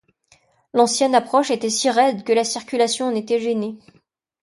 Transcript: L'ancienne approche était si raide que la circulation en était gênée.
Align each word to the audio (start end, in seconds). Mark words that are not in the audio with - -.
L'ancienne 0.73 1.13
approche 1.13 1.51
était 1.51 1.69
si 1.69 1.87
raide 1.91 2.23
que 2.23 2.33
la 2.33 2.43
circulation 2.43 3.09
en 3.09 3.13
était 3.13 3.39
gênée. 3.39 3.77